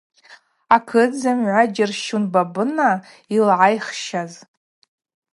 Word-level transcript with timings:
Акыт 0.75 1.11
зымгӏва 1.21 1.61
йджьарщун 1.65 2.23
Бабына 2.33 2.89
йылгӏайхщаз. 3.33 4.33